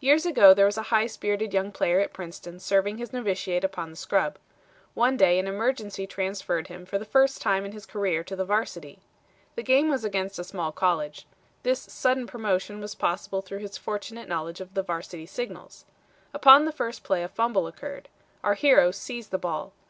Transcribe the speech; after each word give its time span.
"Years 0.00 0.24
ago 0.24 0.54
there 0.54 0.64
was 0.64 0.78
a 0.78 0.84
high 0.88 1.06
spirited 1.06 1.52
young 1.52 1.72
player 1.72 2.00
at 2.00 2.14
Princeton 2.14 2.58
serving 2.58 2.96
his 2.96 3.12
novitiate 3.12 3.64
upon 3.64 3.90
the 3.90 3.96
scrub. 3.96 4.38
One 4.94 5.18
day 5.18 5.38
an 5.38 5.46
emergency 5.46 6.06
transferred 6.06 6.68
him 6.68 6.86
for 6.86 6.98
the 6.98 7.04
first 7.04 7.42
time 7.42 7.66
in 7.66 7.72
his 7.72 7.84
career 7.84 8.24
to 8.24 8.34
the 8.34 8.46
Varsity. 8.46 9.00
The 9.56 9.62
game 9.62 9.90
was 9.90 10.06
against 10.06 10.38
a 10.38 10.44
small 10.44 10.72
college. 10.72 11.26
This 11.64 11.80
sudden 11.80 12.26
promotion 12.26 12.80
was 12.80 12.94
possible 12.94 13.42
through 13.42 13.58
his 13.58 13.76
fortunate 13.76 14.26
knowledge 14.26 14.62
of 14.62 14.72
the 14.72 14.82
varsity 14.82 15.26
signals. 15.26 15.84
Upon 16.32 16.64
the 16.64 16.72
first 16.72 17.02
play 17.04 17.22
a 17.22 17.28
fumble 17.28 17.66
occurred. 17.66 18.08
Our 18.42 18.54
hero 18.54 18.90
seized 18.90 19.32
the 19.32 19.36
ball. 19.38 19.74